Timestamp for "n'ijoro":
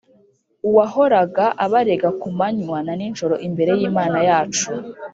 2.99-3.35